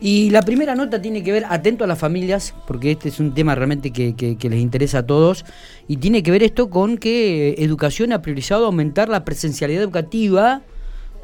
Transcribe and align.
Y 0.00 0.30
la 0.30 0.42
primera 0.42 0.74
nota 0.74 1.00
tiene 1.00 1.22
que 1.22 1.32
ver, 1.32 1.44
atento 1.48 1.84
a 1.84 1.86
las 1.86 1.98
familias, 1.98 2.54
porque 2.66 2.92
este 2.92 3.08
es 3.08 3.18
un 3.18 3.32
tema 3.32 3.54
realmente 3.54 3.92
que, 3.92 4.14
que, 4.14 4.50
les 4.50 4.60
interesa 4.60 4.98
a 4.98 5.06
todos, 5.06 5.44
y 5.88 5.96
tiene 5.96 6.22
que 6.22 6.30
ver 6.30 6.42
esto 6.42 6.68
con 6.68 6.98
que 6.98 7.54
Educación 7.58 8.12
ha 8.12 8.20
priorizado 8.20 8.66
aumentar 8.66 9.08
la 9.08 9.24
presencialidad 9.24 9.82
educativa 9.82 10.62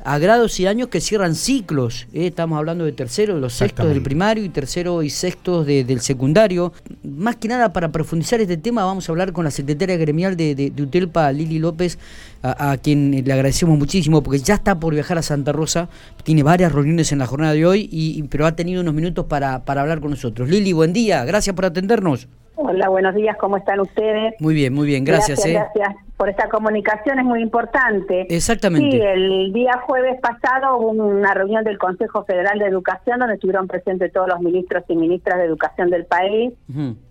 a 0.05 0.19
grados 0.19 0.59
y 0.61 0.67
años 0.67 0.89
que 0.89 1.01
cierran 1.01 1.35
ciclos. 1.35 2.07
¿eh? 2.13 2.27
Estamos 2.27 2.59
hablando 2.59 2.85
de 2.85 2.93
tercero, 2.93 3.35
de 3.35 3.41
los 3.41 3.55
sextos 3.55 3.89
del 3.89 4.03
primario 4.03 4.45
y 4.45 4.49
tercero 4.49 5.03
y 5.03 5.11
sextos 5.11 5.67
del 5.67 6.01
secundario. 6.01 6.73
Más 7.05 7.37
que 7.37 7.49
nada, 7.49 7.73
para 7.73 7.93
profundizar 7.93 8.41
este 8.41 8.57
tema, 8.57 8.85
vamos 8.85 9.09
a 9.09 9.13
hablar 9.13 9.33
con 9.33 9.45
la 9.45 9.51
secretaria 9.51 9.97
gremial 9.97 10.37
de, 10.37 10.73
UTELPA, 10.79 11.33
Lili 11.33 11.59
López, 11.59 11.99
a, 12.43 12.77
quien 12.79 13.23
le 13.25 13.33
agradecemos 13.33 13.79
muchísimo, 13.79 14.23
porque 14.23 14.41
ya 14.41 14.55
está 14.55 14.81
por 14.81 14.95
viajar 14.95 15.19
a 15.19 15.23
Santa 15.23 15.53
Rosa, 15.53 15.89
tiene 16.25 16.43
varias 16.43 16.73
reuniones 16.73 17.13
en 17.13 17.19
la 17.19 17.27
jornada 17.27 17.53
de 17.53 17.65
hoy, 17.65 17.89
y, 17.91 18.23
pero 18.25 18.47
ha 18.47 18.57
tenido 18.57 18.81
unos 18.81 18.95
minutos 18.95 19.27
para, 19.27 19.65
para 19.65 19.83
hablar 19.83 20.01
con 20.01 20.11
nosotros. 20.11 20.49
Lili, 20.49 20.73
buen 20.73 20.93
día, 20.93 21.25
gracias 21.25 21.55
por 21.55 21.67
atendernos. 21.67 22.29
Hola, 22.65 22.89
buenos 22.89 23.17
días, 23.17 23.37
¿cómo 23.39 23.57
están 23.57 23.81
ustedes? 23.81 24.35
Muy 24.39 24.55
bien, 24.55 24.73
muy 24.73 24.87
bien, 24.87 25.05
gracias. 25.05 25.45
Gracias, 25.45 25.91
eh. 25.91 25.97
por 26.17 26.29
esta 26.29 26.49
comunicación, 26.49 27.19
es 27.19 27.25
muy 27.25 27.43
importante. 27.43 28.25
Exactamente. 28.33 28.99
Sí, 28.99 29.03
el 29.03 29.53
día 29.53 29.81
jueves 29.85 30.21
pasado 30.21 30.77
hubo 30.77 30.91
una 30.91 31.35
reunión 31.35 31.65
del 31.65 31.77
Consejo 31.77 32.25
Federal 32.25 32.61
de 32.61 32.67
Educación 32.67 33.19
donde 33.19 33.35
estuvieron 33.35 33.67
presentes 33.67 34.13
todos 34.13 34.29
los 34.29 34.41
ministros 34.41 34.85
y 34.87 34.95
ministras 34.95 35.39
de 35.39 35.47
educación 35.47 35.91
del 35.91 36.07
país. 36.07 36.53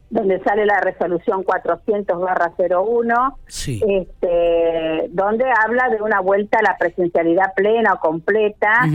donde 0.09 0.41
sale 0.43 0.65
la 0.65 0.79
resolución 0.81 1.43
400-01, 1.45 3.35
sí. 3.47 3.81
este, 3.87 5.07
donde 5.09 5.45
habla 5.63 5.87
de 5.89 6.01
una 6.01 6.19
vuelta 6.19 6.59
a 6.59 6.63
la 6.63 6.77
presencialidad 6.77 7.53
plena 7.55 7.93
o 7.93 7.99
completa, 7.99 8.85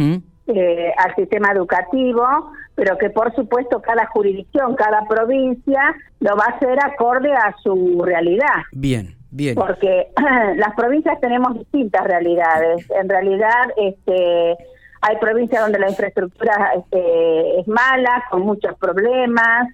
eh, 0.47 0.93
al 0.99 1.15
sistema 1.17 1.53
educativo, 1.53 2.53
pero 2.77 2.97
que 2.99 3.11
por 3.11 3.35
supuesto 3.35 3.83
cada 3.83 4.07
jurisdicción, 4.07 4.77
cada 4.77 5.03
provincia 5.09 5.97
lo 6.21 6.37
va 6.37 6.45
a 6.45 6.57
hacer 6.57 6.79
acorde 6.85 7.33
a 7.33 7.53
su 7.63 8.03
realidad. 8.05 8.63
Bien, 8.71 9.17
bien. 9.31 9.57
Porque 9.57 10.09
las 10.57 10.75
provincias 10.77 11.19
tenemos 11.21 11.55
distintas 11.55 12.05
realidades. 12.05 12.89
En 12.91 13.09
realidad, 13.09 13.73
este 13.77 14.57
hay 15.01 15.17
provincias 15.19 15.63
donde 15.63 15.79
la 15.79 15.89
infraestructura 15.89 16.73
este, 16.77 17.61
es 17.61 17.69
mala, 17.69 18.25
con 18.31 18.43
muchos 18.43 18.77
problemas. 18.79 19.69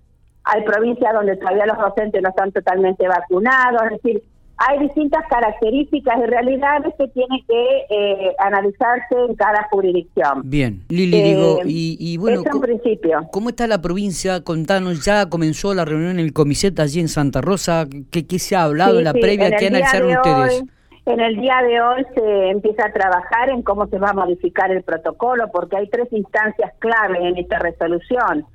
Hay 0.45 0.63
provincias 0.63 1.13
donde 1.15 1.37
todavía 1.37 1.67
los 1.67 1.79
docentes 1.79 2.21
no 2.23 2.29
están 2.29 2.53
totalmente 2.53 3.07
vacunados. 3.09 3.83
Es 3.85 4.03
decir, 4.03 4.23
hay 4.69 4.79
distintas 4.81 5.25
características 5.29 6.19
y 6.19 6.27
realidades 6.27 6.95
que 6.97 7.09
tienen 7.09 7.41
que 7.49 7.87
eh, 7.91 8.35
analizarse 8.39 9.15
en 9.29 9.35
cada 9.35 9.67
jurisdicción. 9.71 10.43
Bien, 10.45 10.83
Lili, 10.89 11.23
digo, 11.23 11.59
eh, 11.61 11.65
y, 11.67 12.17
bueno, 12.19 12.45
¿cómo, 12.45 12.61
principio. 12.61 13.27
¿cómo 13.33 13.49
está 13.49 13.67
la 13.67 13.83
provincia? 13.83 14.43
Contanos, 14.45 15.05
ya 15.05 15.29
comenzó 15.29 15.75
la 15.75 15.85
reunión 15.85 16.13
en 16.13 16.21
el 16.21 16.33
Comiset 16.33 16.79
allí 16.81 17.01
en 17.01 17.09
Santa 17.09 17.41
Rosa, 17.41 17.87
¿qué, 18.11 18.27
qué 18.27 18.39
se 18.39 18.55
ha 18.55 18.65
hablado 18.65 18.99
en 18.99 19.05
la 19.05 19.13
previa? 19.13 19.57
¿Qué 19.57 19.67
analizaron 19.67 20.13
ustedes? 20.13 20.65
en 21.05 21.19
el 21.19 21.37
día 21.37 21.61
de 21.67 21.81
hoy 21.81 22.07
se 22.15 22.51
empieza 22.51 22.87
a 22.87 22.93
trabajar 22.93 23.51
en 23.51 23.63
cómo 23.63 23.89
se 23.89 23.99
va 23.99 24.11
a 24.11 24.15
modificar 24.15 24.71
el 24.71 24.85
protocolo, 24.85 25.51
porque 25.53 25.77
hay 25.77 25.89
tres 25.89 26.07
instancias 26.13 26.73
clave 26.79 27.27
en 27.27 27.39
esta 27.39 27.59
resolución. 27.59 28.47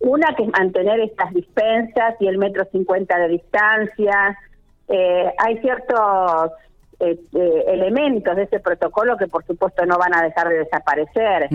Una 0.00 0.34
que 0.34 0.42
es 0.42 0.48
mantener 0.48 0.98
estas 0.98 1.32
dispensas 1.32 2.16
y 2.18 2.26
el 2.26 2.38
metro 2.38 2.64
cincuenta 2.72 3.16
de 3.18 3.28
distancia, 3.28 4.36
eh, 4.88 5.32
hay 5.38 5.58
ciertos 5.58 6.50
eh, 7.00 7.18
eh, 7.34 7.64
elementos 7.68 8.36
de 8.36 8.44
ese 8.44 8.60
protocolo 8.60 9.16
que 9.16 9.26
por 9.26 9.44
supuesto 9.44 9.84
no 9.86 9.98
van 9.98 10.14
a 10.14 10.22
dejar 10.22 10.48
de 10.48 10.58
desaparecer. 10.58 11.48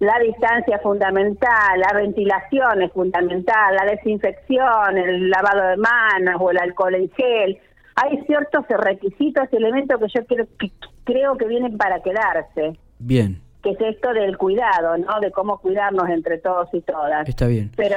La 0.00 0.16
distancia 0.20 0.76
es 0.76 0.82
fundamental, 0.82 1.80
la 1.80 1.92
ventilación 1.98 2.82
es 2.82 2.92
fundamental, 2.92 3.74
la 3.74 3.84
desinfección, 3.84 4.96
el 4.96 5.28
lavado 5.28 5.70
de 5.70 5.76
manos 5.76 6.40
o 6.40 6.50
el 6.50 6.58
alcohol 6.58 6.94
en 6.94 7.10
gel. 7.10 7.58
Hay 7.96 8.22
ciertos 8.26 8.64
requisitos 8.68 9.48
y 9.50 9.56
elementos 9.56 9.98
que 9.98 10.06
yo 10.20 10.24
creo 10.26 10.46
que, 10.56 10.70
creo 11.02 11.36
que 11.36 11.46
vienen 11.46 11.76
para 11.76 12.00
quedarse. 12.00 12.78
Bien 13.00 13.47
que 13.62 13.70
es 13.70 13.80
esto 13.80 14.12
del 14.12 14.38
cuidado, 14.38 14.96
¿no? 14.98 15.20
De 15.20 15.30
cómo 15.32 15.58
cuidarnos 15.58 16.08
entre 16.08 16.38
todos 16.38 16.68
y 16.72 16.80
todas. 16.80 17.28
Está 17.28 17.46
bien. 17.46 17.72
Pero 17.76 17.96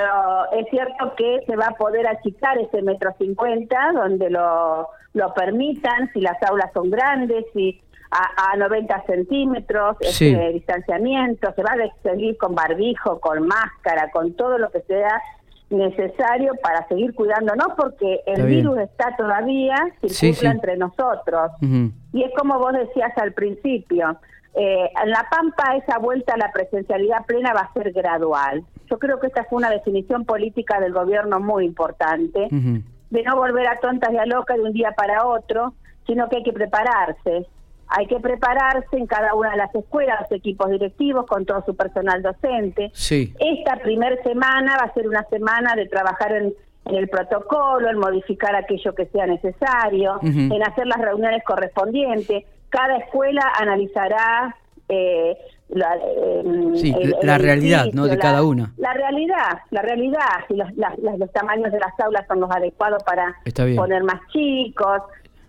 es 0.53 0.67
cierto 0.69 1.13
que 1.15 1.41
se 1.45 1.55
va 1.55 1.67
a 1.67 1.75
poder 1.75 2.07
achicar 2.07 2.57
ese 2.57 2.81
metro 2.81 3.13
cincuenta, 3.17 3.91
donde 3.93 4.29
lo, 4.29 4.87
lo 5.13 5.33
permitan, 5.33 6.11
si 6.13 6.21
las 6.21 6.41
aulas 6.43 6.71
son 6.73 6.89
grandes, 6.89 7.45
si 7.53 7.79
a, 8.11 8.51
a 8.51 8.57
90 8.57 9.03
centímetros, 9.05 9.97
sí. 10.01 10.29
este, 10.29 10.53
distanciamiento, 10.53 11.53
se 11.55 11.63
va 11.63 11.71
a 11.71 12.01
seguir 12.09 12.37
con 12.37 12.55
barbijo, 12.55 13.19
con 13.19 13.47
máscara, 13.47 14.09
con 14.11 14.33
todo 14.33 14.57
lo 14.57 14.69
que 14.71 14.81
sea 14.81 15.21
necesario 15.69 16.53
para 16.61 16.85
seguir 16.89 17.15
cuidándonos 17.15 17.69
porque 17.77 18.19
el 18.25 18.45
virus 18.45 18.77
está 18.79 19.15
todavía 19.15 19.75
circula 20.05 20.51
entre 20.51 20.75
nosotros 20.75 21.51
y 21.61 22.23
es 22.23 22.31
como 22.37 22.59
vos 22.59 22.73
decías 22.73 23.17
al 23.17 23.31
principio 23.31 24.17
eh, 24.53 24.89
en 25.01 25.09
La 25.09 25.27
Pampa 25.29 25.77
esa 25.77 25.97
vuelta 25.97 26.33
a 26.33 26.37
la 26.37 26.51
presencialidad 26.51 27.25
plena 27.25 27.53
va 27.53 27.61
a 27.61 27.73
ser 27.73 27.91
gradual. 27.93 28.63
Yo 28.89 28.99
creo 28.99 29.19
que 29.19 29.27
esta 29.27 29.45
fue 29.45 29.57
una 29.57 29.69
definición 29.69 30.25
política 30.25 30.79
del 30.79 30.91
gobierno 30.91 31.39
muy 31.39 31.65
importante, 31.65 32.47
de 32.49 33.23
no 33.23 33.35
volver 33.37 33.67
a 33.67 33.79
tontas 33.79 34.11
y 34.11 34.17
a 34.17 34.25
locas 34.25 34.57
de 34.57 34.63
un 34.63 34.73
día 34.73 34.91
para 34.91 35.25
otro, 35.25 35.73
sino 36.05 36.27
que 36.27 36.37
hay 36.37 36.43
que 36.43 36.51
prepararse. 36.51 37.47
Hay 37.87 38.07
que 38.07 38.19
prepararse 38.19 38.97
en 38.97 39.05
cada 39.05 39.33
una 39.33 39.51
de 39.51 39.57
las 39.57 39.73
escuelas, 39.73 40.21
los 40.21 40.31
equipos 40.31 40.69
directivos, 40.69 41.25
con 41.25 41.45
todo 41.45 41.63
su 41.65 41.75
personal 41.75 42.21
docente. 42.21 42.91
Sí. 42.93 43.33
Esta 43.39 43.77
primera 43.77 44.21
semana 44.23 44.77
va 44.77 44.87
a 44.87 44.93
ser 44.93 45.07
una 45.07 45.23
semana 45.29 45.75
de 45.75 45.87
trabajar 45.87 46.33
en, 46.33 46.53
el 46.85 47.07
protocolo, 47.09 47.89
en 47.89 47.97
modificar 47.97 48.55
aquello 48.55 48.95
que 48.95 49.05
sea 49.07 49.27
necesario, 49.27 50.19
en 50.23 50.63
hacer 50.63 50.87
las 50.87 50.99
reuniones 50.99 51.43
correspondientes 51.43 52.43
cada 52.71 52.97
escuela 52.97 53.43
analizará 53.59 54.55
eh, 54.89 55.37
la, 55.69 55.95
eh, 55.95 57.13
la 57.21 57.37
realidad 57.37 57.85
¿no? 57.93 58.07
de 58.07 58.17
cada 58.17 58.43
una. 58.43 58.73
La 58.77 58.93
realidad, 58.93 59.59
la 59.69 59.81
realidad, 59.81 60.25
si 60.47 60.55
los, 60.55 60.69
los 60.73 61.31
tamaños 61.31 61.71
de 61.71 61.79
las 61.79 61.97
aulas 61.99 62.25
son 62.27 62.39
los 62.39 62.51
adecuados 62.51 63.03
para 63.03 63.35
poner 63.75 64.03
más 64.03 64.21
chicos. 64.31 65.01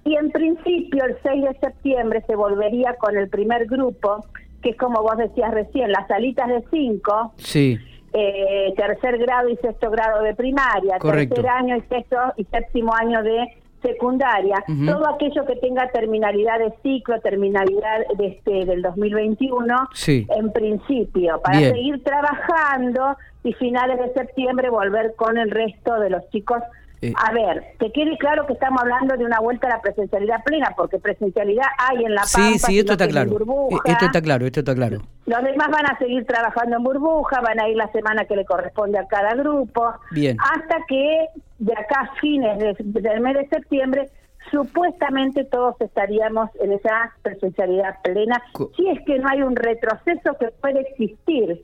Y 0.04 0.16
en 0.16 0.30
principio 0.30 1.04
el 1.04 1.16
6 1.22 1.44
de 1.44 1.58
septiembre 1.60 2.22
se 2.26 2.34
volvería 2.34 2.94
con 2.96 3.16
el 3.16 3.28
primer 3.28 3.66
grupo, 3.66 4.24
que 4.60 4.70
es 4.70 4.76
como 4.76 5.00
vos 5.02 5.16
decías 5.16 5.52
recién, 5.52 5.92
las 5.92 6.08
salitas 6.08 6.48
de 6.48 6.64
5. 6.70 7.34
Sí. 7.36 7.78
Eh, 8.12 8.74
tercer 8.76 9.16
grado 9.18 9.48
y 9.48 9.56
sexto 9.56 9.90
grado 9.90 10.22
de 10.22 10.34
primaria, 10.34 10.98
tercer 10.98 11.48
año 11.48 11.76
y 11.76 11.80
sexto 11.82 12.18
y 12.36 12.44
séptimo 12.44 12.94
año 12.94 13.22
de 13.22 13.48
secundaria, 13.82 14.64
todo 14.86 15.08
aquello 15.08 15.44
que 15.44 15.56
tenga 15.56 15.88
terminalidad 15.90 16.58
de 16.58 16.72
ciclo, 16.82 17.20
terminalidad 17.20 18.00
de 18.16 18.26
este 18.28 18.64
del 18.64 18.82
2021, 18.82 19.88
en 20.06 20.52
principio, 20.52 21.40
para 21.42 21.58
seguir 21.58 22.02
trabajando 22.02 23.16
y 23.44 23.52
finales 23.54 23.98
de 23.98 24.12
septiembre 24.12 24.70
volver 24.70 25.14
con 25.16 25.36
el 25.36 25.50
resto 25.50 25.98
de 26.00 26.10
los 26.10 26.28
chicos 26.30 26.62
eh, 27.02 27.12
a 27.16 27.32
ver, 27.32 27.64
que 27.80 27.90
quede 27.90 28.16
claro 28.16 28.46
que 28.46 28.52
estamos 28.52 28.80
hablando 28.80 29.16
de 29.16 29.24
una 29.24 29.40
vuelta 29.40 29.66
a 29.66 29.70
la 29.70 29.80
presencialidad 29.80 30.44
plena, 30.44 30.72
porque 30.76 31.00
presencialidad 31.00 31.66
hay 31.76 32.04
en 32.04 32.14
la 32.14 32.22
Pampa. 32.22 32.48
Sí, 32.52 32.58
sí, 32.60 32.78
esto 32.78 32.92
está 32.92 33.08
claro. 33.08 33.32
Eh, 33.32 33.76
esto 33.86 34.04
está 34.04 34.22
claro, 34.22 34.46
esto 34.46 34.60
está 34.60 34.72
claro. 34.72 34.98
Los 35.26 35.42
demás 35.42 35.68
van 35.72 35.86
a 35.86 35.98
seguir 35.98 36.24
trabajando 36.26 36.76
en 36.76 36.84
burbuja, 36.84 37.40
van 37.40 37.58
a 37.58 37.68
ir 37.68 37.76
la 37.76 37.90
semana 37.90 38.24
que 38.24 38.36
le 38.36 38.44
corresponde 38.44 39.00
a 39.00 39.06
cada 39.08 39.34
grupo. 39.34 39.92
Bien. 40.12 40.36
Hasta 40.40 40.76
que 40.86 41.26
de 41.62 41.72
acá 41.74 42.00
a 42.00 42.14
fines 42.16 42.58
del 42.58 43.20
mes 43.20 43.34
de 43.34 43.48
septiembre 43.48 44.10
supuestamente 44.50 45.44
todos 45.44 45.80
estaríamos 45.80 46.50
en 46.60 46.72
esa 46.72 47.14
presencialidad 47.22 48.02
plena, 48.02 48.42
si 48.76 48.88
es 48.88 48.98
que 49.06 49.18
no 49.20 49.28
hay 49.28 49.42
un 49.42 49.54
retroceso 49.54 50.36
que 50.40 50.48
puede 50.60 50.80
existir, 50.80 51.62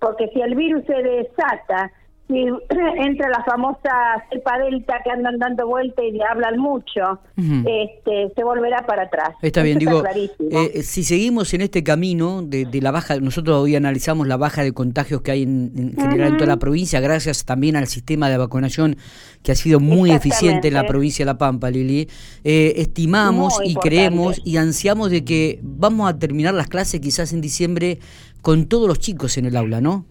porque 0.00 0.28
si 0.28 0.40
el 0.40 0.54
virus 0.54 0.84
se 0.86 0.94
desata 0.94 1.92
si 2.26 2.34
entra 2.98 3.28
la 3.28 3.44
famosa 3.44 4.24
cepa 4.30 4.58
delta 4.58 5.00
que 5.04 5.10
andan 5.10 5.38
dando 5.38 5.66
vuelta 5.66 6.02
y 6.02 6.18
hablan 6.22 6.58
mucho, 6.58 7.20
este, 7.36 8.32
se 8.34 8.44
volverá 8.44 8.86
para 8.86 9.02
atrás. 9.02 9.30
Está 9.42 9.62
bien, 9.62 9.78
digo, 9.78 10.02
eh, 10.06 10.82
si 10.82 11.04
seguimos 11.04 11.52
en 11.54 11.60
este 11.60 11.82
camino 11.84 12.42
de, 12.42 12.66
la 12.80 12.90
baja, 12.90 13.18
nosotros 13.20 13.56
hoy 13.56 13.76
analizamos 13.76 14.26
la 14.26 14.36
baja 14.36 14.62
de 14.62 14.72
contagios 14.72 15.22
que 15.22 15.32
hay 15.32 15.42
en, 15.42 15.94
general 15.96 16.32
en 16.32 16.36
toda 16.36 16.48
la 16.48 16.56
provincia, 16.58 17.00
gracias 17.00 17.44
también 17.44 17.76
al 17.76 17.86
sistema 17.86 18.30
de 18.30 18.38
vacunación 18.38 18.96
que 19.42 19.52
ha 19.52 19.54
sido 19.54 19.80
muy 19.80 20.10
eficiente 20.10 20.68
en 20.68 20.74
la 20.74 20.86
provincia 20.86 21.24
de 21.24 21.32
La 21.32 21.38
Pampa, 21.38 21.70
Lili. 21.70 22.08
Eh, 22.44 22.74
estimamos 22.76 23.60
y 23.62 23.74
creemos 23.74 24.40
y 24.44 24.56
ansiamos 24.56 25.10
de 25.10 25.24
que 25.24 25.60
vamos 25.62 26.08
a 26.08 26.18
terminar 26.18 26.54
las 26.54 26.68
clases 26.68 27.00
quizás 27.00 27.32
en 27.32 27.42
diciembre 27.42 27.98
con 28.40 28.66
todos 28.66 28.88
los 28.88 28.98
chicos 28.98 29.36
en 29.36 29.46
el 29.46 29.56
aula, 29.56 29.80
¿no? 29.80 30.06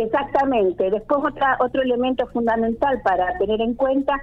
Exactamente. 0.00 0.90
Después 0.90 1.20
otra, 1.22 1.58
otro 1.60 1.82
elemento 1.82 2.26
fundamental 2.28 3.02
para 3.02 3.36
tener 3.36 3.60
en 3.60 3.74
cuenta 3.74 4.14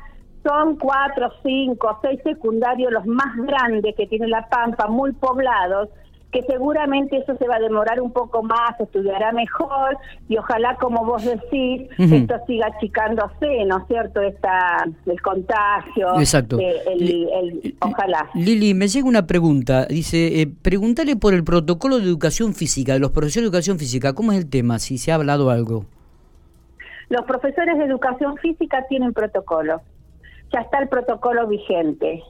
son 0.43 0.77
cuatro, 0.77 1.29
cinco, 1.43 1.99
seis 2.01 2.19
secundarios, 2.23 2.91
los 2.91 3.05
más 3.05 3.35
grandes 3.37 3.95
que 3.95 4.07
tiene 4.07 4.27
La 4.27 4.47
Pampa, 4.49 4.87
muy 4.87 5.11
poblados, 5.13 5.89
que 6.31 6.43
seguramente 6.43 7.17
eso 7.17 7.37
se 7.37 7.47
va 7.47 7.55
a 7.55 7.59
demorar 7.59 8.01
un 8.01 8.11
poco 8.11 8.43
más, 8.43 8.79
estudiará 8.79 9.31
mejor 9.31 9.97
y 10.27 10.37
ojalá, 10.37 10.75
como 10.75 11.05
vos 11.05 11.23
decís, 11.23 11.89
esto 11.97 12.35
siga 12.45 12.67
achicándose, 12.67 13.65
¿no 13.65 13.77
es 13.77 13.87
cierto? 13.87 14.21
Esta, 14.21 14.85
el 15.05 15.21
contagio. 15.21 16.19
Exacto. 16.19 16.59
Eh, 16.59 16.81
el, 16.87 17.75
ojalá. 17.81 18.29
Lili, 18.33 18.73
me 18.73 18.87
llega 18.87 19.07
una 19.07 19.25
pregunta. 19.25 19.85
Dice, 19.85 20.41
eh, 20.41 20.47
pregúntale 20.61 21.15
por 21.15 21.33
el 21.33 21.43
protocolo 21.43 21.97
de 21.97 22.03
educación 22.03 22.53
física, 22.53 22.93
de 22.93 22.99
los 22.99 23.11
profesores 23.11 23.43
de 23.43 23.47
educación 23.47 23.79
física. 23.79 24.13
¿Cómo 24.13 24.33
es 24.33 24.39
el 24.39 24.49
tema? 24.49 24.79
Si 24.79 24.97
se 24.97 25.11
ha 25.11 25.15
hablado 25.15 25.49
algo. 25.49 25.85
Los 27.09 27.23
profesores 27.25 27.77
de 27.77 27.85
educación 27.85 28.35
física 28.37 28.85
tienen 28.89 29.13
protocolo. 29.13 29.81
Ya 30.51 30.59
está 30.59 30.79
el 30.79 30.89
protocolo 30.89 31.47
vigente. 31.47 32.21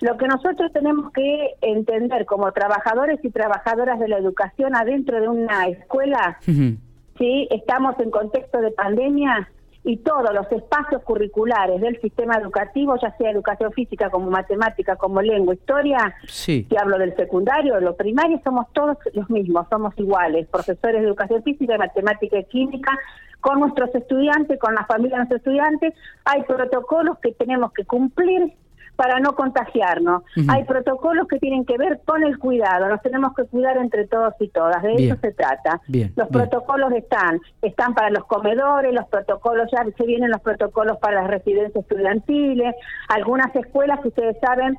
Lo 0.00 0.16
que 0.16 0.26
nosotros 0.26 0.72
tenemos 0.72 1.12
que 1.12 1.54
entender 1.60 2.24
como 2.24 2.50
trabajadores 2.52 3.20
y 3.22 3.30
trabajadoras 3.30 3.98
de 3.98 4.08
la 4.08 4.18
educación 4.18 4.74
adentro 4.74 5.20
de 5.20 5.28
una 5.28 5.66
escuela, 5.66 6.38
¿sí? 6.40 7.48
estamos 7.50 7.98
en 8.00 8.10
contexto 8.10 8.60
de 8.60 8.70
pandemia 8.70 9.48
y 9.84 9.98
todos 9.98 10.32
los 10.34 10.50
espacios 10.52 11.02
curriculares 11.02 11.80
del 11.80 12.00
sistema 12.00 12.36
educativo, 12.36 12.96
ya 13.00 13.16
sea 13.16 13.30
educación 13.30 13.72
física 13.72 14.10
como 14.10 14.30
matemática, 14.30 14.96
como 14.96 15.22
lengua, 15.22 15.54
historia, 15.54 16.14
sí. 16.26 16.66
si 16.68 16.76
hablo 16.76 16.98
del 16.98 17.14
secundario, 17.16 17.80
lo 17.80 17.96
primario, 17.96 18.40
somos 18.44 18.66
todos 18.72 18.98
los 19.14 19.28
mismos, 19.30 19.66
somos 19.70 19.94
iguales, 19.98 20.46
profesores 20.48 21.00
de 21.00 21.08
educación 21.08 21.42
física, 21.42 21.78
matemática 21.78 22.38
y 22.38 22.44
química, 22.44 22.98
con 23.40 23.60
nuestros 23.60 23.94
estudiantes, 23.94 24.58
con 24.58 24.74
la 24.74 24.84
familia 24.84 25.12
de 25.12 25.16
nuestros 25.18 25.40
estudiantes, 25.40 25.94
hay 26.24 26.42
protocolos 26.42 27.18
que 27.20 27.32
tenemos 27.32 27.72
que 27.72 27.86
cumplir 27.86 28.52
para 28.96 29.20
no 29.20 29.34
contagiarnos. 29.34 30.22
Hay 30.48 30.64
protocolos 30.64 31.26
que 31.28 31.38
tienen 31.38 31.64
que 31.64 31.76
ver 31.78 32.00
con 32.04 32.22
el 32.22 32.38
cuidado, 32.38 32.88
nos 32.88 33.00
tenemos 33.02 33.34
que 33.34 33.44
cuidar 33.44 33.76
entre 33.78 34.06
todos 34.06 34.34
y 34.40 34.48
todas, 34.48 34.82
de 34.82 34.94
eso 34.94 35.16
se 35.20 35.32
trata. 35.32 35.80
los 36.16 36.28
protocolos 36.28 36.92
están, 36.92 37.40
están 37.62 37.94
para 37.94 38.10
los 38.10 38.24
comedores, 38.24 38.92
los 38.92 39.06
protocolos, 39.08 39.68
ya 39.72 39.84
se 39.96 40.04
vienen 40.04 40.30
los 40.30 40.40
protocolos 40.40 40.98
para 40.98 41.22
las 41.22 41.30
residencias 41.30 41.84
estudiantiles, 41.84 42.74
algunas 43.08 43.54
escuelas 43.56 44.00
que 44.00 44.08
ustedes 44.08 44.36
saben 44.40 44.78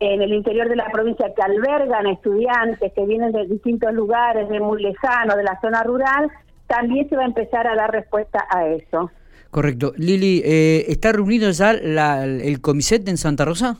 en 0.00 0.22
el 0.22 0.32
interior 0.32 0.68
de 0.68 0.76
la 0.76 0.90
provincia 0.90 1.32
que 1.34 1.42
albergan 1.42 2.06
estudiantes 2.06 2.92
que 2.92 3.04
vienen 3.04 3.32
de 3.32 3.46
distintos 3.46 3.92
lugares, 3.92 4.48
de 4.48 4.58
muy 4.58 4.82
lejano, 4.82 5.36
de 5.36 5.44
la 5.44 5.60
zona 5.60 5.82
rural, 5.82 6.30
también 6.66 7.08
se 7.08 7.16
va 7.16 7.22
a 7.22 7.26
empezar 7.26 7.66
a 7.66 7.74
dar 7.74 7.90
respuesta 7.92 8.46
a 8.48 8.66
eso. 8.66 9.10
Correcto. 9.50 9.92
Lili, 9.96 10.42
eh, 10.44 10.84
¿está 10.88 11.12
reunido 11.12 11.50
ya 11.50 11.72
el 11.72 12.60
comiset 12.60 13.08
en 13.08 13.16
Santa 13.16 13.44
Rosa? 13.44 13.78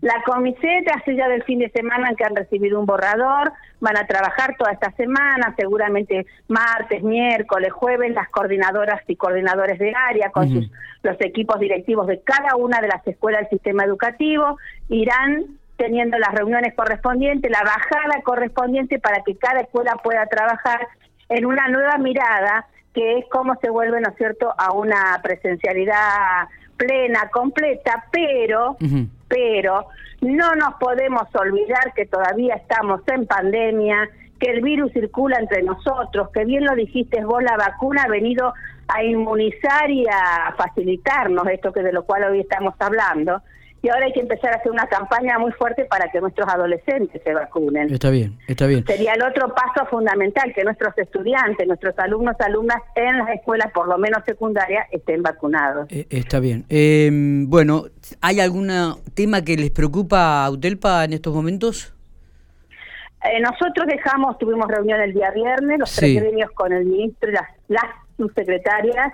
La 0.00 0.22
comiset 0.24 0.88
hace 0.94 1.16
ya 1.16 1.28
del 1.28 1.42
fin 1.44 1.58
de 1.58 1.70
semana 1.70 2.10
en 2.10 2.16
que 2.16 2.24
han 2.24 2.36
recibido 2.36 2.78
un 2.78 2.86
borrador, 2.86 3.52
van 3.80 3.96
a 3.96 4.06
trabajar 4.06 4.54
toda 4.56 4.72
esta 4.72 4.92
semana, 4.92 5.54
seguramente 5.56 6.26
martes, 6.48 7.02
miércoles, 7.02 7.72
jueves, 7.72 8.14
las 8.14 8.28
coordinadoras 8.28 9.02
y 9.08 9.16
coordinadores 9.16 9.78
de 9.78 9.94
área 9.94 10.30
con 10.30 10.48
sus, 10.48 10.70
los 11.02 11.16
equipos 11.20 11.58
directivos 11.58 12.06
de 12.06 12.20
cada 12.20 12.56
una 12.56 12.80
de 12.80 12.88
las 12.88 13.06
escuelas 13.06 13.42
del 13.42 13.50
sistema 13.50 13.84
educativo 13.84 14.58
irán 14.88 15.58
teniendo 15.76 16.18
las 16.18 16.32
reuniones 16.32 16.74
correspondientes, 16.74 17.50
la 17.50 17.62
bajada 17.62 18.22
correspondiente 18.22 18.98
para 18.98 19.22
que 19.24 19.36
cada 19.36 19.60
escuela 19.60 19.96
pueda 20.02 20.24
trabajar 20.26 20.86
en 21.28 21.46
una 21.46 21.68
nueva 21.68 21.98
mirada 21.98 22.66
que 22.96 23.18
es 23.18 23.26
cómo 23.30 23.54
se 23.60 23.68
vuelve, 23.68 24.00
¿no 24.00 24.08
es 24.08 24.16
cierto?, 24.16 24.54
a 24.56 24.72
una 24.72 25.20
presencialidad 25.22 26.48
plena, 26.78 27.28
completa, 27.30 28.06
pero, 28.10 28.78
pero 29.28 29.86
no 30.22 30.54
nos 30.54 30.74
podemos 30.80 31.24
olvidar 31.34 31.92
que 31.94 32.06
todavía 32.06 32.54
estamos 32.54 33.02
en 33.08 33.26
pandemia, 33.26 34.08
que 34.40 34.50
el 34.50 34.62
virus 34.62 34.92
circula 34.92 35.38
entre 35.38 35.62
nosotros, 35.62 36.30
que 36.32 36.46
bien 36.46 36.64
lo 36.64 36.74
dijiste 36.74 37.22
vos, 37.22 37.42
la 37.42 37.58
vacuna 37.58 38.04
ha 38.04 38.08
venido 38.08 38.54
a 38.88 39.02
inmunizar 39.02 39.90
y 39.90 40.06
a 40.06 40.54
facilitarnos 40.56 41.46
esto 41.48 41.72
que 41.72 41.82
de 41.82 41.92
lo 41.92 42.04
cual 42.04 42.24
hoy 42.24 42.40
estamos 42.40 42.74
hablando 42.78 43.42
y 43.86 43.88
ahora 43.88 44.06
hay 44.06 44.12
que 44.12 44.18
empezar 44.18 44.52
a 44.52 44.56
hacer 44.56 44.72
una 44.72 44.88
campaña 44.88 45.38
muy 45.38 45.52
fuerte 45.52 45.84
para 45.84 46.10
que 46.10 46.20
nuestros 46.20 46.48
adolescentes 46.48 47.22
se 47.22 47.32
vacunen. 47.32 47.92
Está 47.94 48.10
bien, 48.10 48.36
está 48.48 48.66
bien. 48.66 48.84
Sería 48.84 49.12
el 49.12 49.22
otro 49.22 49.54
paso 49.54 49.86
fundamental, 49.88 50.52
que 50.52 50.64
nuestros 50.64 50.98
estudiantes, 50.98 51.68
nuestros 51.68 51.96
alumnos, 52.00 52.34
alumnas 52.40 52.82
en 52.96 53.16
las 53.16 53.28
escuelas, 53.28 53.70
por 53.72 53.86
lo 53.86 53.96
menos 53.96 54.24
secundarias, 54.26 54.88
estén 54.90 55.22
vacunados. 55.22 55.86
Eh, 55.92 56.04
está 56.10 56.40
bien. 56.40 56.64
Eh, 56.68 57.10
bueno, 57.46 57.84
¿hay 58.20 58.40
algún 58.40 58.72
tema 59.14 59.42
que 59.42 59.56
les 59.56 59.70
preocupa 59.70 60.44
a 60.44 60.50
UTELPA 60.50 61.04
en 61.04 61.12
estos 61.12 61.32
momentos? 61.32 61.94
Eh, 63.22 63.40
nosotros 63.40 63.86
dejamos, 63.86 64.36
tuvimos 64.38 64.66
reunión 64.66 65.00
el 65.00 65.12
día 65.12 65.30
viernes, 65.30 65.78
los 65.78 65.94
tres 65.94 66.20
gremios 66.20 66.50
con 66.50 66.72
el 66.72 66.86
ministro 66.86 67.30
y 67.30 67.34
las, 67.34 67.48
las 67.68 67.84
subsecretarias, 68.16 69.12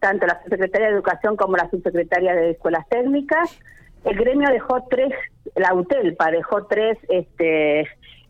tanto 0.00 0.26
la 0.26 0.40
subsecretaria 0.42 0.86
de 0.86 0.94
Educación 0.94 1.36
como 1.36 1.58
la 1.58 1.68
subsecretaria 1.68 2.34
de 2.34 2.52
Escuelas 2.52 2.88
Técnicas, 2.88 3.60
el 4.06 4.16
gremio 4.16 4.48
dejó 4.50 4.84
tres, 4.88 5.12
la 5.56 5.74
UTELPA 5.74 6.30
dejó 6.30 6.64
tres 6.66 6.96
este, 7.08 7.80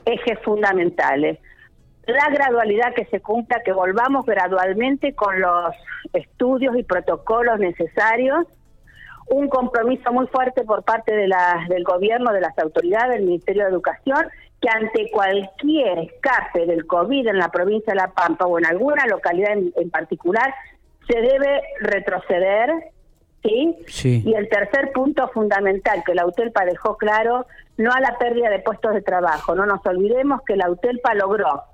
ejes 0.07 0.39
fundamentales. 0.43 1.39
La 2.07 2.31
gradualidad 2.31 2.95
que 2.95 3.05
se 3.07 3.21
cumpla, 3.21 3.63
que 3.63 3.73
volvamos 3.73 4.25
gradualmente 4.25 5.15
con 5.15 5.39
los 5.39 5.75
estudios 6.15 6.79
y 6.79 6.83
protocolos 6.83 7.59
necesarios, 7.59 8.47
un 9.29 9.49
compromiso 9.49 10.13
muy 10.13 10.27
fuerte 10.29 10.65
por 10.65 10.83
parte 10.83 11.15
de 11.15 11.29
la, 11.29 11.67
del 11.69 11.85
gobierno, 11.85 12.33
de 12.33 12.41
las 12.41 12.57
autoridades, 12.59 13.17
del 13.17 13.27
Ministerio 13.27 13.65
de 13.65 13.71
Educación, 13.71 14.29
que 14.63 14.69
ante 14.71 15.11
cualquier 15.11 15.99
escape 15.99 16.65
del 16.65 16.87
COVID 16.87 17.27
en 17.27 17.39
la 17.39 17.51
provincia 17.51 17.93
de 17.93 18.01
La 18.01 18.13
Pampa 18.13 18.47
o 18.47 18.59
en 18.59 18.65
alguna 18.65 19.05
localidad 19.07 19.53
en 19.53 19.91
particular, 19.91 20.55
se 21.07 21.21
debe 21.21 21.61
retroceder 21.81 22.71
¿sí? 23.87 24.23
Y 24.25 24.35
el 24.35 24.49
tercer 24.49 24.93
punto 24.93 25.29
fundamental 25.29 26.03
que 26.05 26.15
la 26.15 26.27
UTELPA 26.27 26.65
dejó 26.65 26.97
claro, 26.97 27.47
no 27.77 27.93
a 27.93 28.01
la 28.01 28.19
pérdida 28.19 28.51
de 28.51 28.61
puestos 28.61 28.95
de 28.95 29.03
trabajo. 29.03 29.55
No 29.55 29.67
nos 29.67 29.85
olvidemos 29.87 30.41
que 30.47 30.57
la 30.57 30.71
UTELPA 30.71 31.15
logró 31.15 31.65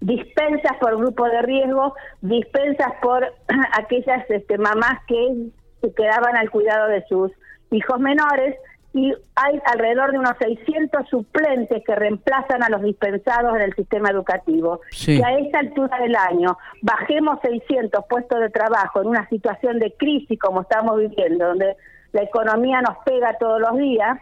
dispensas 0.00 0.76
por 0.78 0.96
grupo 0.96 1.24
de 1.26 1.42
riesgo, 1.42 1.94
dispensas 2.20 2.92
por 3.02 3.24
aquellas 3.78 4.28
este, 4.30 4.58
mamás 4.58 5.00
que 5.06 5.48
se 5.80 5.92
quedaban 5.94 6.36
al 6.36 6.50
cuidado 6.50 6.88
de 6.88 7.04
sus 7.06 7.32
hijos 7.70 8.00
menores, 8.00 8.56
y 8.96 9.12
hay 9.34 9.60
alrededor 9.66 10.12
de 10.12 10.18
unos 10.18 10.32
600 10.38 11.06
suplentes 11.10 11.82
que 11.84 11.94
reemplazan 11.94 12.62
a 12.62 12.70
los 12.70 12.80
dispensados 12.80 13.54
en 13.54 13.60
el 13.60 13.74
sistema 13.74 14.08
educativo. 14.08 14.80
Y 15.06 15.22
a 15.22 15.38
esta 15.38 15.58
altura 15.58 15.98
del 15.98 16.16
año 16.16 16.56
bajemos 16.80 17.38
600 17.42 18.06
puestos 18.08 18.40
de 18.40 18.48
trabajo 18.48 19.02
en 19.02 19.08
una 19.08 19.28
situación 19.28 19.78
de 19.80 19.92
crisis 19.98 20.38
como 20.40 20.62
estamos 20.62 20.98
viviendo, 20.98 21.48
donde 21.48 21.76
la 22.12 22.22
economía 22.22 22.80
nos 22.80 22.96
pega 23.04 23.36
todos 23.38 23.60
los 23.60 23.76
días, 23.76 24.18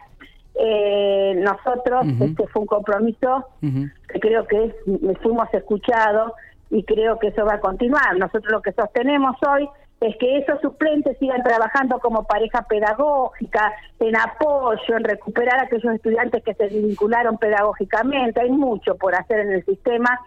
eh, 0.55 1.35
nosotros, 1.37 2.05
este 2.19 2.45
fue 2.47 2.63
un 2.63 2.67
compromiso 2.67 3.47
que 3.61 4.19
creo 4.19 4.45
que 4.45 4.75
fuimos 5.21 5.47
escuchados 5.53 6.33
y 6.69 6.83
creo 6.83 7.17
que 7.17 7.27
eso 7.27 7.45
va 7.45 7.55
a 7.55 7.59
continuar. 7.61 8.17
Nosotros 8.17 8.51
lo 8.51 8.61
que 8.61 8.73
sostenemos 8.73 9.37
hoy 9.47 9.69
es 10.01 10.15
que 10.17 10.37
esos 10.37 10.59
suplentes 10.61 11.17
sigan 11.19 11.41
trabajando 11.43 11.99
como 11.99 12.23
pareja 12.23 12.63
pedagógica, 12.63 13.73
en 13.99 14.15
apoyo, 14.15 14.97
en 14.97 15.03
recuperar 15.03 15.59
a 15.59 15.63
aquellos 15.63 15.95
estudiantes 15.95 16.43
que 16.43 16.53
se 16.53 16.67
vincularon 16.67 17.37
pedagógicamente. 17.37 18.41
Hay 18.41 18.51
mucho 18.51 18.95
por 18.95 19.15
hacer 19.15 19.39
en 19.39 19.53
el 19.53 19.65
sistema. 19.65 20.19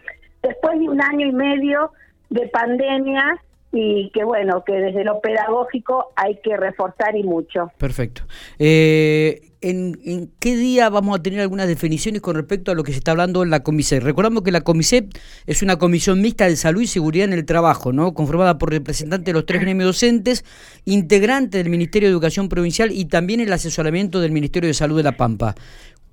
Después 0.42 0.78
de 0.78 0.88
un 0.88 1.02
año 1.02 1.26
y 1.26 1.32
medio 1.32 1.92
de 2.30 2.48
pandemia, 2.48 3.40
y 3.72 4.10
que 4.10 4.24
bueno, 4.24 4.64
que 4.64 4.72
desde 4.72 5.04
lo 5.04 5.20
pedagógico 5.20 6.12
hay 6.16 6.36
que 6.36 6.56
reforzar 6.56 7.16
y 7.16 7.22
mucho. 7.22 7.70
Perfecto. 7.76 8.22
Eh, 8.58 9.47
¿en, 9.60 10.30
qué 10.40 10.56
día 10.56 10.88
vamos 10.88 11.18
a 11.18 11.22
tener 11.22 11.40
algunas 11.40 11.66
definiciones 11.66 12.20
con 12.20 12.36
respecto 12.36 12.70
a 12.70 12.74
lo 12.74 12.82
que 12.84 12.92
se 12.92 12.98
está 12.98 13.12
hablando 13.12 13.42
en 13.42 13.50
la 13.50 13.62
Comisep? 13.62 14.02
Recordamos 14.02 14.42
que 14.42 14.52
la 14.52 14.60
Comisep 14.60 15.10
es 15.46 15.62
una 15.62 15.76
comisión 15.76 16.20
mixta 16.20 16.46
de 16.46 16.56
salud 16.56 16.82
y 16.82 16.86
seguridad 16.86 17.26
en 17.26 17.32
el 17.32 17.44
trabajo, 17.44 17.92
¿no? 17.92 18.14
conformada 18.14 18.58
por 18.58 18.70
representantes 18.70 19.26
de 19.26 19.32
los 19.32 19.46
tres 19.46 19.60
gremios 19.60 19.86
docentes, 19.86 20.44
integrantes 20.84 21.62
del 21.62 21.70
Ministerio 21.70 22.08
de 22.08 22.12
Educación 22.12 22.48
Provincial 22.48 22.90
y 22.92 23.06
también 23.06 23.40
el 23.40 23.52
asesoramiento 23.52 24.20
del 24.20 24.32
Ministerio 24.32 24.68
de 24.68 24.74
Salud 24.74 24.96
de 24.96 25.02
La 25.02 25.12
Pampa. 25.12 25.54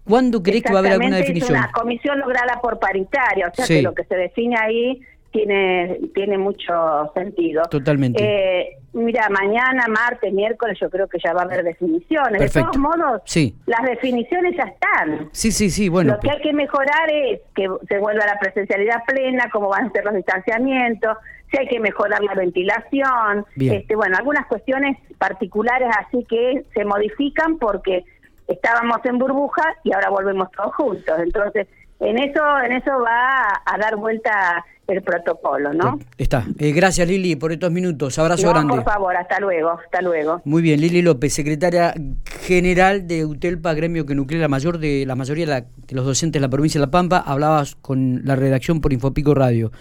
¿Cuándo 0.08 0.44
crees 0.44 0.64
que 0.64 0.72
va 0.72 0.80
a 0.80 0.82
haber 0.82 0.94
alguna 0.94 1.18
definición? 1.18 1.56
Es 1.56 1.62
una 1.64 1.72
comisión 1.72 2.20
lograda 2.20 2.60
por 2.62 2.80
paritaria, 2.80 3.48
o 3.48 3.56
sea 3.56 3.66
que 3.66 3.82
lo 3.82 3.94
que 3.94 4.04
se 4.04 4.16
define 4.16 4.56
ahí 4.56 5.02
tiene, 5.32 6.00
tiene 6.14 6.38
mucho 6.38 7.12
sentido. 7.14 7.64
Totalmente. 7.70 8.24
Eh, 8.24 8.78
mira, 8.96 9.30
mañana, 9.30 9.86
martes, 9.88 10.34
miércoles, 10.34 10.78
yo 10.80 10.90
creo 10.90 11.08
que 11.08 11.18
ya 11.24 11.34
va 11.34 11.42
a 11.42 11.44
haber 11.46 11.64
definiciones. 11.64 12.40
De 12.40 12.62
todos 12.62 12.78
modos, 12.78 13.22
sí. 13.26 13.56
las 13.66 13.84
definiciones 13.84 14.56
ya 14.58 14.64
están. 14.64 15.30
Sí, 15.32 15.52
sí, 15.52 15.70
sí, 15.70 15.90
bueno. 15.90 16.14
Lo 16.14 16.20
que 16.20 16.32
hay 16.32 16.42
que 16.42 16.54
mejorar 16.54 17.12
es 17.12 17.42
que 17.54 17.68
se 17.88 18.00
vuelva 18.00 18.26
la 18.26 18.40
presencialidad 18.40 19.04
plena, 19.06 19.50
cómo 19.52 19.70
van 19.70 19.88
a 19.88 19.92
ser 19.92 20.06
los 20.06 20.16
distanciamientos, 20.16 21.18
si 21.52 21.58
hay 21.58 21.68
que 21.68 21.80
mejorar 21.80 22.24
la 22.24 22.34
ventilación, 22.34 23.46
este, 23.60 23.96
bueno, 23.96 24.18
algunas 24.18 24.48
cuestiones 24.48 24.98
particulares 25.18 25.90
así 26.00 26.26
que 26.28 26.66
se 26.74 26.86
modifican 26.86 27.58
porque 27.60 28.04
estábamos 28.48 28.98
en 29.06 29.18
burbuja 29.18 29.64
y 29.84 29.94
ahora 29.94 30.10
volvemos 30.10 30.52
todos 30.52 30.74
juntos. 30.76 31.16
Entonces, 31.20 31.68
en 32.00 32.18
eso, 32.20 32.42
en 32.64 32.74
eso 32.74 32.92
va 33.02 33.62
a, 33.66 33.78
dar 33.78 33.96
vuelta 33.96 34.66
el 34.88 35.02
protocolo, 35.02 35.74
¿no? 35.74 36.00
Está. 36.18 36.46
Eh, 36.60 36.72
gracias 36.72 37.08
Lili 37.08 37.36
por 37.36 37.52
estos 37.52 37.72
minutos. 37.72 38.20
Abrazo 38.20 38.50
grande. 38.50 38.76
Por 38.76 38.84
favor, 38.84 39.16
hasta 39.16 39.40
luego, 39.40 39.72
hasta 39.72 40.02
luego. 40.02 40.42
Muy 40.46 40.62
bien, 40.62 40.80
Lili 40.82 41.02
López, 41.02 41.34
secretaria 41.34 41.94
general 42.42 43.08
de 43.08 43.26
UTELPA, 43.26 43.74
gremio 43.74 44.06
que 44.06 44.14
nuclea 44.14 44.42
la 44.42 44.48
mayor 44.48 44.78
de 44.78 45.06
la 45.08 45.16
mayoría 45.16 45.46
de, 45.46 45.66
los 45.90 46.06
docentes 46.06 46.40
de 46.40 46.48
la 46.48 46.50
provincia 46.50 46.80
de 46.80 46.86
La 46.86 46.92
Pampa, 46.92 47.24
hablabas 47.26 47.76
con 47.76 48.22
la 48.26 48.36
redacción 48.36 48.82
por 48.82 48.94
Infopico 48.94 49.34
Radio. 49.34 49.72